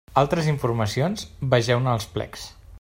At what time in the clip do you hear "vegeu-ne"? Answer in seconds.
1.53-1.95